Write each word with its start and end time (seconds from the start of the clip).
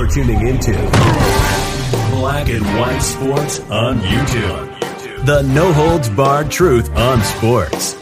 You're 0.00 0.08
tuning 0.08 0.48
into 0.48 0.72
Black 2.12 2.48
and 2.48 2.64
White 2.78 3.00
Sports 3.00 3.60
on 3.68 3.98
YouTube. 3.98 5.26
The 5.26 5.42
no 5.42 5.74
holds 5.74 6.08
barred 6.08 6.50
truth 6.50 6.88
on 6.96 7.22
sports. 7.22 7.92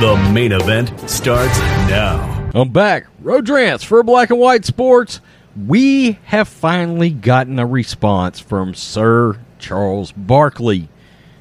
The 0.00 0.30
main 0.32 0.50
event 0.50 0.88
starts 1.08 1.56
now. 1.88 2.50
I'm 2.52 2.70
back. 2.70 3.06
Rodrance 3.22 3.84
for 3.84 4.02
Black 4.02 4.30
and 4.30 4.40
White 4.40 4.64
Sports. 4.64 5.20
We 5.56 6.18
have 6.24 6.48
finally 6.48 7.10
gotten 7.10 7.60
a 7.60 7.66
response 7.66 8.40
from 8.40 8.74
Sir 8.74 9.38
Charles 9.60 10.10
Barkley. 10.10 10.88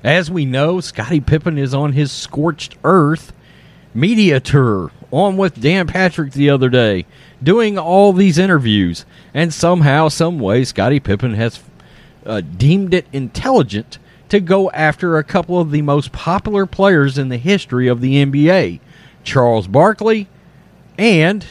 As 0.04 0.30
we 0.30 0.46
know, 0.46 0.82
Scottie 0.82 1.20
Pippen 1.20 1.58
is 1.58 1.74
on 1.74 1.94
his 1.94 2.12
scorched 2.12 2.78
earth 2.84 3.34
media 3.96 4.40
tour 4.40 4.92
on 5.12 5.38
with 5.38 5.62
Dan 5.62 5.88
Patrick 5.88 6.34
the 6.34 6.50
other 6.50 6.70
day, 6.70 7.06
doing 7.42 7.78
all 7.78 8.14
these 8.14 8.38
interviews, 8.38 9.06
and 9.34 9.54
somehow, 9.54 10.08
some 10.08 10.40
way, 10.40 10.64
Scottie 10.64 11.00
Pippen 11.00 11.34
has 11.34 11.62
uh, 12.26 12.42
deemed 12.42 12.94
it 12.94 13.06
intelligent 13.14 13.98
to 14.30 14.40
go 14.40 14.72
after 14.72 15.18
a 15.18 15.24
couple 15.24 15.60
of 15.60 15.72
the 15.72 15.82
most 15.82 16.12
popular 16.12 16.66
players 16.66 17.18
in 17.18 17.30
the 17.30 17.38
history 17.38 17.88
of 17.88 18.02
the 18.02 18.26
NBA, 18.26 18.80
Charles 19.24 19.68
Barkley 19.68 20.28
and 20.98 21.46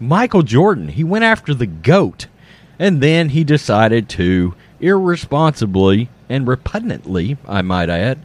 Michael 0.00 0.42
Jordan. 0.42 0.88
He 0.88 1.04
went 1.04 1.24
after 1.24 1.54
the 1.54 1.66
GOAT, 1.66 2.26
and 2.78 3.00
then 3.00 3.30
he 3.30 3.44
decided 3.44 4.08
to 4.10 4.54
irresponsibly 4.80 6.08
and 6.28 6.46
repugnantly, 6.46 7.36
I 7.46 7.62
might 7.62 7.90
add, 7.90 8.18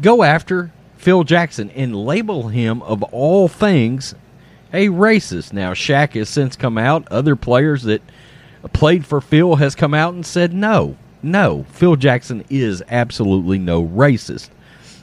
go 0.00 0.22
after 0.22 0.72
Phil 1.02 1.24
Jackson 1.24 1.68
and 1.70 1.96
label 1.96 2.46
him, 2.46 2.80
of 2.82 3.02
all 3.02 3.48
things, 3.48 4.14
a 4.72 4.86
racist. 4.86 5.52
Now, 5.52 5.72
Shaq 5.72 6.12
has 6.12 6.28
since 6.28 6.54
come 6.54 6.78
out. 6.78 7.08
Other 7.10 7.34
players 7.34 7.82
that 7.82 8.02
played 8.72 9.04
for 9.04 9.20
Phil 9.20 9.56
has 9.56 9.74
come 9.74 9.94
out 9.94 10.14
and 10.14 10.24
said 10.24 10.54
no, 10.54 10.96
no, 11.20 11.66
Phil 11.70 11.96
Jackson 11.96 12.44
is 12.48 12.84
absolutely 12.88 13.58
no 13.58 13.84
racist. 13.84 14.50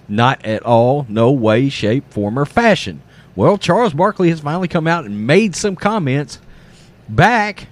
Not 0.08 0.46
at 0.46 0.64
all, 0.64 1.06
no 1.10 1.32
way, 1.32 1.68
shape, 1.68 2.10
form, 2.14 2.40
or 2.40 2.46
fashion. 2.46 3.02
Well, 3.36 3.58
Charles 3.58 3.94
Barkley 3.94 4.30
has 4.30 4.40
finally 4.40 4.70
come 4.70 4.88
out 4.88 5.04
and 5.04 5.28
made 5.28 5.54
some 5.54 5.76
comments 5.76 6.40
back 7.10 7.68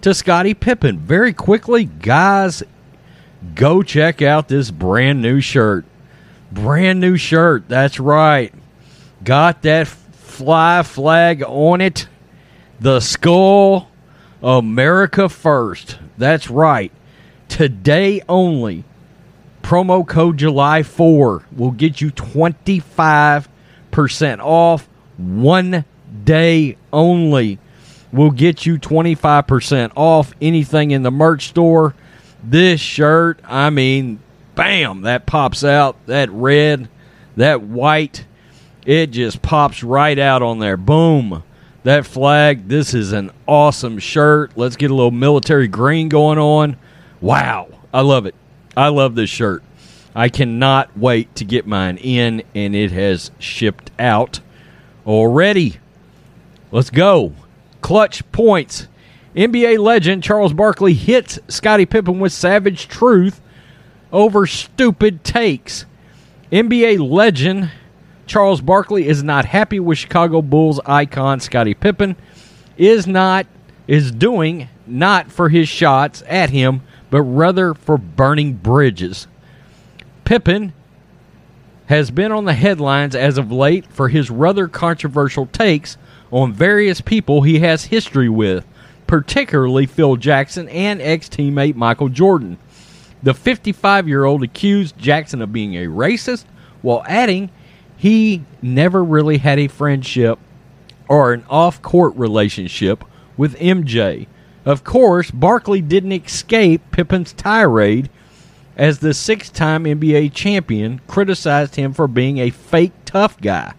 to 0.00 0.14
Scottie 0.14 0.54
Pippen. 0.54 0.98
Very 0.98 1.32
quickly, 1.32 1.84
guys, 1.84 2.64
go 3.54 3.84
check 3.84 4.20
out 4.20 4.48
this 4.48 4.72
brand 4.72 5.22
new 5.22 5.40
shirt. 5.40 5.84
Brand 6.50 7.00
new 7.00 7.16
shirt, 7.16 7.68
that's 7.68 8.00
right. 8.00 8.52
Got 9.22 9.62
that 9.62 9.88
fly 9.88 10.82
flag 10.82 11.42
on 11.42 11.80
it. 11.80 12.08
The 12.80 13.00
skull, 13.00 13.90
America 14.42 15.28
first. 15.28 15.98
That's 16.16 16.48
right. 16.48 16.92
Today 17.48 18.22
only, 18.28 18.84
promo 19.62 20.06
code 20.06 20.38
July 20.38 20.82
4 20.82 21.44
will 21.56 21.72
get 21.72 22.00
you 22.00 22.10
25% 22.12 23.48
off. 24.40 24.88
One 25.16 25.84
day 26.24 26.76
only 26.92 27.58
will 28.12 28.30
get 28.30 28.64
you 28.64 28.78
25% 28.78 29.92
off 29.96 30.32
anything 30.40 30.92
in 30.92 31.02
the 31.02 31.10
merch 31.10 31.48
store. 31.48 31.94
This 32.42 32.80
shirt, 32.80 33.40
I 33.44 33.70
mean, 33.70 34.20
bam, 34.58 35.02
that 35.02 35.24
pops 35.24 35.62
out. 35.62 35.96
That 36.06 36.30
red, 36.32 36.88
that 37.36 37.62
white, 37.62 38.26
it 38.84 39.12
just 39.12 39.40
pops 39.40 39.84
right 39.84 40.18
out 40.18 40.42
on 40.42 40.58
there. 40.58 40.76
Boom. 40.76 41.44
That 41.84 42.04
flag, 42.04 42.66
this 42.66 42.92
is 42.92 43.12
an 43.12 43.30
awesome 43.46 44.00
shirt. 44.00 44.50
Let's 44.56 44.74
get 44.74 44.90
a 44.90 44.94
little 44.94 45.12
military 45.12 45.68
green 45.68 46.08
going 46.08 46.38
on. 46.38 46.76
Wow. 47.20 47.68
I 47.94 48.00
love 48.00 48.26
it. 48.26 48.34
I 48.76 48.88
love 48.88 49.14
this 49.14 49.30
shirt. 49.30 49.62
I 50.12 50.28
cannot 50.28 50.98
wait 50.98 51.32
to 51.36 51.44
get 51.44 51.64
mine 51.64 51.96
in, 51.96 52.42
and 52.52 52.74
it 52.74 52.90
has 52.90 53.30
shipped 53.38 53.92
out 53.96 54.40
already. 55.06 55.76
Let's 56.72 56.90
go. 56.90 57.32
Clutch 57.80 58.28
points. 58.32 58.88
NBA 59.36 59.78
legend 59.78 60.24
Charles 60.24 60.52
Barkley 60.52 60.94
hits 60.94 61.38
Scottie 61.46 61.86
Pippen 61.86 62.18
with 62.18 62.32
savage 62.32 62.88
truth 62.88 63.40
over 64.12 64.46
stupid 64.46 65.24
takes. 65.24 65.84
NBA 66.50 66.98
legend 67.08 67.70
Charles 68.26 68.60
Barkley 68.60 69.08
is 69.08 69.22
not 69.22 69.46
happy 69.46 69.80
with 69.80 69.98
Chicago 69.98 70.42
Bulls 70.42 70.80
icon 70.86 71.40
Scottie 71.40 71.74
Pippen 71.74 72.16
is 72.76 73.06
not 73.06 73.46
is 73.86 74.12
doing 74.12 74.68
not 74.86 75.32
for 75.32 75.48
his 75.48 75.68
shots 75.68 76.22
at 76.26 76.50
him 76.50 76.82
but 77.10 77.22
rather 77.22 77.74
for 77.74 77.96
burning 77.96 78.52
bridges. 78.54 79.26
Pippen 80.24 80.74
has 81.86 82.10
been 82.10 82.32
on 82.32 82.44
the 82.44 82.52
headlines 82.52 83.14
as 83.14 83.38
of 83.38 83.50
late 83.50 83.86
for 83.86 84.10
his 84.10 84.30
rather 84.30 84.68
controversial 84.68 85.46
takes 85.46 85.96
on 86.30 86.52
various 86.52 87.00
people 87.00 87.42
he 87.42 87.60
has 87.60 87.84
history 87.84 88.28
with, 88.28 88.66
particularly 89.06 89.86
Phil 89.86 90.16
Jackson 90.16 90.68
and 90.68 91.00
ex 91.00 91.30
teammate 91.30 91.76
Michael 91.76 92.10
Jordan. 92.10 92.58
The 93.22 93.34
55 93.34 94.08
year 94.08 94.24
old 94.24 94.42
accused 94.42 94.98
Jackson 94.98 95.42
of 95.42 95.52
being 95.52 95.74
a 95.74 95.86
racist 95.86 96.44
while 96.82 97.02
adding 97.06 97.50
he 97.96 98.44
never 98.62 99.02
really 99.02 99.38
had 99.38 99.58
a 99.58 99.66
friendship 99.68 100.38
or 101.08 101.32
an 101.32 101.44
off 101.50 101.82
court 101.82 102.14
relationship 102.16 103.04
with 103.36 103.58
MJ. 103.58 104.26
Of 104.64 104.84
course, 104.84 105.30
Barkley 105.30 105.80
didn't 105.80 106.12
escape 106.12 106.82
Pippen's 106.90 107.32
tirade 107.32 108.10
as 108.76 109.00
the 109.00 109.12
six 109.12 109.50
time 109.50 109.84
NBA 109.84 110.32
champion 110.32 111.00
criticized 111.08 111.74
him 111.74 111.92
for 111.92 112.06
being 112.06 112.38
a 112.38 112.50
fake 112.50 112.92
tough 113.04 113.40
guy. 113.40 113.74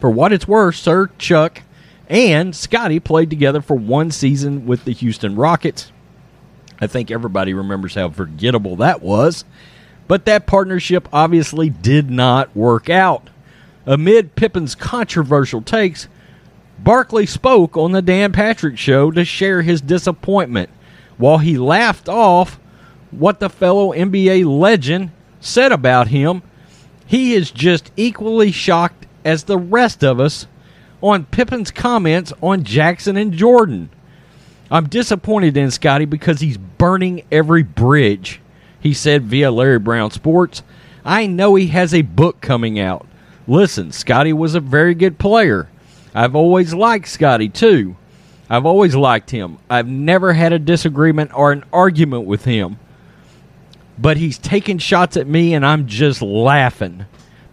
For 0.00 0.10
what 0.10 0.32
it's 0.32 0.48
worth, 0.48 0.76
Sir 0.76 1.10
Chuck 1.18 1.62
and 2.08 2.56
Scottie 2.56 3.00
played 3.00 3.30
together 3.30 3.60
for 3.60 3.76
one 3.76 4.10
season 4.10 4.66
with 4.66 4.84
the 4.84 4.92
Houston 4.92 5.36
Rockets. 5.36 5.92
I 6.82 6.88
think 6.88 7.12
everybody 7.12 7.54
remembers 7.54 7.94
how 7.94 8.10
forgettable 8.10 8.74
that 8.76 9.00
was. 9.00 9.44
But 10.08 10.24
that 10.24 10.48
partnership 10.48 11.08
obviously 11.12 11.70
did 11.70 12.10
not 12.10 12.54
work 12.56 12.90
out. 12.90 13.30
Amid 13.86 14.34
Pippen's 14.34 14.74
controversial 14.74 15.62
takes, 15.62 16.08
Barkley 16.80 17.24
spoke 17.24 17.76
on 17.76 17.92
the 17.92 18.02
Dan 18.02 18.32
Patrick 18.32 18.78
Show 18.78 19.12
to 19.12 19.24
share 19.24 19.62
his 19.62 19.80
disappointment 19.80 20.70
while 21.18 21.38
he 21.38 21.56
laughed 21.56 22.08
off 22.08 22.58
what 23.12 23.38
the 23.38 23.48
fellow 23.48 23.92
NBA 23.92 24.44
legend 24.44 25.12
said 25.40 25.70
about 25.70 26.08
him. 26.08 26.42
He 27.06 27.34
is 27.34 27.52
just 27.52 27.92
equally 27.96 28.50
shocked 28.50 29.06
as 29.24 29.44
the 29.44 29.58
rest 29.58 30.02
of 30.02 30.18
us 30.18 30.48
on 31.00 31.26
Pippen's 31.26 31.70
comments 31.70 32.32
on 32.42 32.64
Jackson 32.64 33.16
and 33.16 33.32
Jordan. 33.32 33.88
I'm 34.72 34.88
disappointed 34.88 35.58
in 35.58 35.70
Scottie 35.70 36.06
because 36.06 36.40
he's 36.40 36.56
burning 36.56 37.24
every 37.30 37.62
bridge, 37.62 38.40
he 38.80 38.94
said 38.94 39.24
via 39.24 39.50
Larry 39.50 39.78
Brown 39.78 40.10
Sports. 40.10 40.62
I 41.04 41.26
know 41.26 41.56
he 41.56 41.66
has 41.66 41.92
a 41.92 42.00
book 42.00 42.40
coming 42.40 42.80
out. 42.80 43.06
Listen, 43.46 43.92
Scottie 43.92 44.32
was 44.32 44.54
a 44.54 44.60
very 44.60 44.94
good 44.94 45.18
player. 45.18 45.68
I've 46.14 46.34
always 46.34 46.72
liked 46.72 47.08
Scottie, 47.08 47.50
too. 47.50 47.96
I've 48.48 48.64
always 48.64 48.94
liked 48.94 49.30
him. 49.30 49.58
I've 49.68 49.88
never 49.88 50.32
had 50.32 50.54
a 50.54 50.58
disagreement 50.58 51.34
or 51.34 51.52
an 51.52 51.64
argument 51.70 52.24
with 52.24 52.46
him. 52.46 52.78
But 53.98 54.16
he's 54.16 54.38
taking 54.38 54.78
shots 54.78 55.18
at 55.18 55.26
me 55.26 55.52
and 55.52 55.66
I'm 55.66 55.86
just 55.86 56.22
laughing 56.22 57.04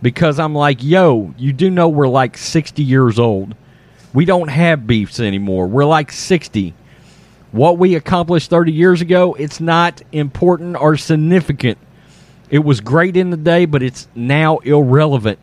because 0.02 0.40
I'm 0.40 0.56
like, 0.56 0.82
yo, 0.82 1.34
you 1.38 1.52
do 1.52 1.70
know 1.70 1.90
we're 1.90 2.08
like 2.08 2.38
60 2.38 2.82
years 2.82 3.20
old. 3.20 3.56
We 4.14 4.24
don't 4.24 4.48
have 4.48 4.88
beefs 4.88 5.20
anymore. 5.20 5.68
We're 5.68 5.84
like 5.84 6.14
60. 6.14 6.76
What 7.52 7.78
we 7.78 7.96
accomplished 7.96 8.50
30 8.50 8.72
years 8.72 9.02
ago, 9.02 9.34
it's 9.34 9.60
not 9.60 10.02
important 10.12 10.76
or 10.76 10.98
significant. 10.98 11.78
It 12.50 12.60
was 12.60 12.80
great 12.80 13.18
in 13.18 13.30
the 13.30 13.38
day, 13.38 13.66
but 13.66 13.82
it's 13.82 14.08
now 14.16 14.58
irrelevant. 14.60 15.40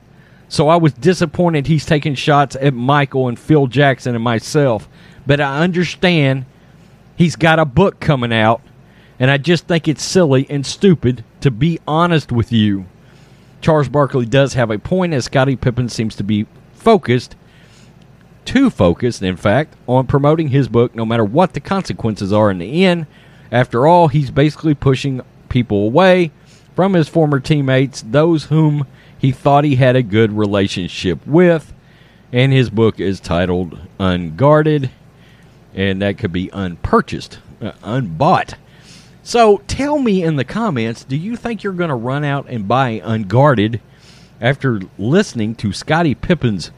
So 0.48 0.68
I 0.68 0.76
was 0.76 0.92
disappointed 0.92 1.66
he's 1.66 1.84
taking 1.86 2.14
shots 2.14 2.56
at 2.60 2.74
Michael 2.74 3.28
and 3.28 3.38
Phil 3.38 3.66
Jackson 3.66 4.14
and 4.14 4.22
myself. 4.22 4.88
but 5.26 5.40
I 5.40 5.62
understand 5.62 6.44
he's 7.16 7.34
got 7.34 7.58
a 7.58 7.64
book 7.64 7.98
coming 7.98 8.32
out, 8.32 8.62
and 9.18 9.28
I 9.28 9.38
just 9.38 9.66
think 9.66 9.88
it's 9.88 10.04
silly 10.04 10.46
and 10.48 10.64
stupid 10.64 11.24
to 11.40 11.50
be 11.50 11.80
honest 11.86 12.30
with 12.30 12.52
you. 12.52 12.86
Charles 13.60 13.88
Barkley 13.88 14.26
does 14.26 14.54
have 14.54 14.70
a 14.70 14.78
point, 14.78 15.12
as 15.12 15.24
Scottie 15.24 15.56
Pippen 15.56 15.88
seems 15.88 16.14
to 16.16 16.22
be 16.22 16.46
focused, 16.74 17.34
too 18.46 18.70
focused, 18.70 19.22
in 19.22 19.36
fact, 19.36 19.74
on 19.86 20.06
promoting 20.06 20.48
his 20.48 20.68
book 20.68 20.94
no 20.94 21.04
matter 21.04 21.24
what 21.24 21.52
the 21.52 21.60
consequences 21.60 22.32
are 22.32 22.50
in 22.50 22.58
the 22.58 22.84
end. 22.84 23.06
After 23.52 23.86
all, 23.86 24.08
he's 24.08 24.30
basically 24.30 24.74
pushing 24.74 25.20
people 25.48 25.84
away 25.84 26.30
from 26.74 26.94
his 26.94 27.08
former 27.08 27.40
teammates, 27.40 28.02
those 28.02 28.44
whom 28.44 28.86
he 29.18 29.32
thought 29.32 29.64
he 29.64 29.76
had 29.76 29.96
a 29.96 30.02
good 30.02 30.32
relationship 30.32 31.26
with. 31.26 31.72
And 32.32 32.52
his 32.52 32.70
book 32.70 33.00
is 33.00 33.20
titled 33.20 33.78
Unguarded, 33.98 34.90
and 35.74 36.02
that 36.02 36.18
could 36.18 36.32
be 36.32 36.50
unpurchased, 36.52 37.38
uh, 37.60 37.72
unbought. 37.82 38.54
So 39.22 39.62
tell 39.66 39.98
me 39.98 40.22
in 40.22 40.36
the 40.36 40.44
comments 40.44 41.04
do 41.04 41.16
you 41.16 41.36
think 41.36 41.62
you're 41.62 41.72
going 41.72 41.88
to 41.88 41.96
run 41.96 42.24
out 42.24 42.46
and 42.48 42.68
buy 42.68 43.00
Unguarded 43.04 43.80
after 44.40 44.80
listening 44.98 45.54
to 45.56 45.72
Scottie 45.72 46.14
Pippen's 46.14 46.70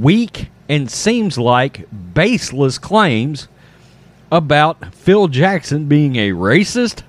weak 0.00 0.50
and 0.68 0.90
seems 0.90 1.38
like 1.38 1.86
baseless 2.14 2.78
claims 2.78 3.48
about 4.30 4.94
Phil 4.94 5.28
Jackson 5.28 5.86
being 5.86 6.16
a 6.16 6.30
racist? 6.30 7.02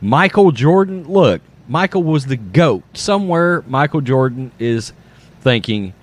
Michael 0.00 0.50
Jordan, 0.50 1.04
look, 1.08 1.40
Michael 1.68 2.02
was 2.02 2.26
the 2.26 2.36
GOAT. 2.36 2.82
Somewhere, 2.92 3.62
Michael 3.66 4.00
Jordan 4.00 4.50
is 4.58 4.92
thinking, 5.40 5.94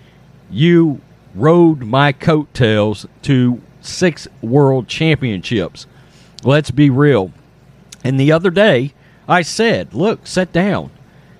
You 0.49 1.01
rode 1.35 1.81
my 1.81 2.11
coattails 2.11 3.05
to 3.23 3.61
six 3.81 4.27
world 4.41 4.87
championships. 4.87 5.85
Let's 6.43 6.71
be 6.71 6.89
real. 6.89 7.33
And 8.03 8.19
the 8.19 8.31
other 8.31 8.49
day, 8.49 8.93
I 9.27 9.41
said, 9.41 9.93
Look, 9.93 10.25
sit 10.25 10.53
down 10.53 10.91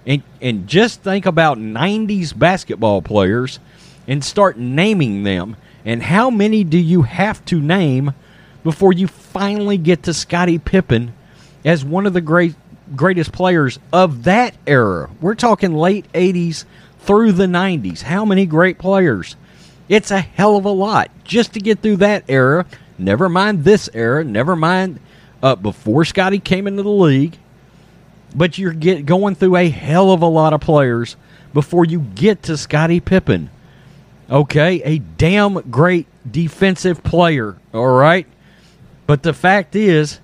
and, 0.06 0.22
and 0.42 0.68
just 0.68 1.02
think 1.02 1.26
about 1.26 1.58
90s 1.58 2.38
basketball 2.38 3.02
players 3.02 3.60
and 4.10 4.26
start 4.26 4.58
naming 4.58 5.24
them. 5.24 5.56
And 5.86 6.02
how 6.04 6.30
many 6.30 6.66
do 6.66 6.80
you 6.80 7.04
have 7.04 7.46
to 7.46 7.62
name 7.62 8.14
before 8.64 8.92
you 8.92 9.08
finally 9.08 9.78
get 9.78 10.04
to 10.04 10.14
Scottie 10.14 10.58
Pippen 10.58 11.14
as 11.64 11.86
one 11.86 12.06
of 12.06 12.14
the 12.14 12.20
great 12.20 12.56
greatest 12.96 13.32
players 13.32 13.78
of 13.94 14.24
that 14.24 14.56
era? 14.66 15.12
We're 15.22 15.36
talking 15.36 15.74
late 15.76 16.12
80s 16.12 16.66
through 17.02 17.34
the 17.34 17.46
90s. 17.46 18.02
How 18.02 18.26
many 18.26 18.48
great 18.48 18.80
players? 18.80 19.36
It's 19.88 20.12
a 20.12 20.20
hell 20.20 20.58
of 20.58 20.66
a 20.66 20.70
lot 20.72 21.12
just 21.24 21.54
to 21.54 21.60
get 21.60 21.82
through 21.82 21.98
that 21.98 22.24
era. 22.28 22.66
Never 22.98 23.30
mind 23.30 23.64
this 23.64 23.90
era. 23.94 24.24
Never 24.24 24.56
mind 24.56 25.00
uh, 25.44 25.56
before 25.56 26.04
Scottie 26.04 26.40
came 26.40 26.68
into 26.68 26.84
the 26.84 26.90
league. 26.90 27.38
But 28.36 28.58
you're 28.58 28.74
get, 28.74 29.06
going 29.06 29.36
through 29.36 29.56
a 29.56 29.70
hell 29.70 30.12
of 30.12 30.24
a 30.24 30.28
lot 30.28 30.54
of 30.54 30.62
players 30.62 31.16
before 31.54 31.86
you 31.86 32.00
get 32.00 32.44
to 32.44 32.58
Scottie 32.58 33.00
Pippen. 33.00 33.50
Okay, 34.30 34.82
a 34.84 35.00
damn 35.00 35.56
great 35.72 36.06
defensive 36.30 37.04
player, 37.04 37.58
all 37.74 37.88
right? 37.88 38.28
But 39.08 39.24
the 39.24 39.34
fact 39.34 39.76
is, 39.76 40.20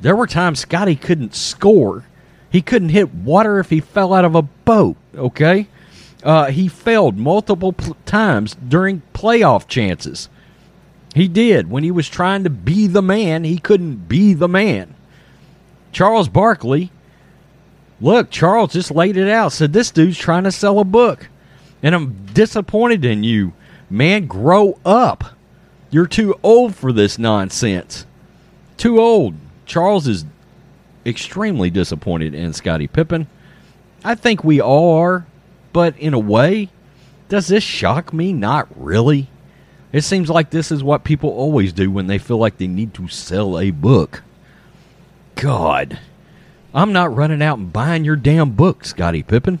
there 0.00 0.14
were 0.14 0.28
times 0.28 0.60
Scottie 0.60 0.94
couldn't 0.94 1.34
score. 1.34 2.04
He 2.50 2.62
couldn't 2.62 2.90
hit 2.90 3.12
water 3.12 3.58
if 3.58 3.70
he 3.70 3.80
fell 3.80 4.14
out 4.14 4.24
of 4.24 4.36
a 4.36 4.42
boat, 4.42 4.96
okay? 5.16 5.66
Uh, 6.22 6.52
he 6.52 6.68
failed 6.68 7.16
multiple 7.16 7.72
pl- 7.72 7.96
times 8.06 8.54
during 8.54 9.02
playoff 9.14 9.66
chances. 9.66 10.28
He 11.12 11.26
did. 11.26 11.68
When 11.68 11.82
he 11.82 11.90
was 11.90 12.08
trying 12.08 12.44
to 12.44 12.50
be 12.50 12.86
the 12.86 13.02
man, 13.02 13.42
he 13.42 13.58
couldn't 13.58 14.08
be 14.08 14.32
the 14.32 14.48
man. 14.48 14.94
Charles 15.90 16.28
Barkley, 16.28 16.92
look, 18.00 18.30
Charles 18.30 18.72
just 18.74 18.92
laid 18.92 19.16
it 19.16 19.28
out. 19.28 19.50
Said, 19.50 19.72
This 19.72 19.90
dude's 19.90 20.18
trying 20.18 20.44
to 20.44 20.52
sell 20.52 20.78
a 20.78 20.84
book 20.84 21.28
and 21.82 21.94
I'm 21.94 22.26
disappointed 22.32 23.04
in 23.04 23.24
you. 23.24 23.52
Man, 23.90 24.26
grow 24.26 24.78
up. 24.84 25.36
You're 25.90 26.06
too 26.06 26.38
old 26.42 26.74
for 26.74 26.92
this 26.92 27.18
nonsense. 27.18 28.06
Too 28.76 29.00
old. 29.00 29.34
Charles 29.66 30.06
is 30.06 30.24
extremely 31.04 31.70
disappointed 31.70 32.34
in 32.34 32.52
Scottie 32.52 32.86
Pippen. 32.86 33.26
I 34.04 34.14
think 34.14 34.42
we 34.42 34.60
all 34.60 34.98
are, 34.98 35.26
but 35.72 35.96
in 35.98 36.14
a 36.14 36.18
way, 36.18 36.70
does 37.28 37.48
this 37.48 37.62
shock 37.62 38.12
me? 38.12 38.32
Not 38.32 38.68
really. 38.76 39.28
It 39.92 40.02
seems 40.02 40.30
like 40.30 40.50
this 40.50 40.72
is 40.72 40.82
what 40.82 41.04
people 41.04 41.30
always 41.30 41.72
do 41.72 41.90
when 41.90 42.06
they 42.06 42.18
feel 42.18 42.38
like 42.38 42.56
they 42.56 42.66
need 42.66 42.94
to 42.94 43.08
sell 43.08 43.58
a 43.58 43.70
book. 43.70 44.22
God, 45.36 45.98
I'm 46.74 46.92
not 46.92 47.14
running 47.14 47.42
out 47.42 47.58
and 47.58 47.72
buying 47.72 48.04
your 48.04 48.16
damn 48.16 48.52
book, 48.52 48.84
Scottie 48.84 49.22
Pippen. 49.22 49.60